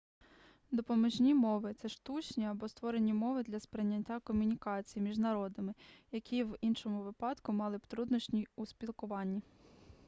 [0.71, 5.73] допоміжні мови це штучні або створені мови для сприяння комунікації між народами
[6.11, 9.41] які в іншому випадку мали б труднощі у спілкуванні